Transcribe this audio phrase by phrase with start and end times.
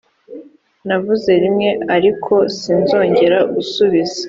[0.87, 4.19] navuze rimwe ariko sinzongera gusubiza